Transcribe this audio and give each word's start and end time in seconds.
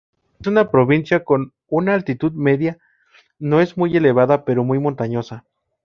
Es 0.41 0.47
una 0.47 0.71
provincia 0.71 1.23
con 1.23 1.53
una 1.69 1.93
altitud 1.93 2.31
media 2.31 2.79
no 3.37 3.61
es 3.61 3.77
muy 3.77 3.95
elevada, 3.95 4.45
pero 4.45 4.63
muy 4.63 4.79
montañosa. 4.79 5.45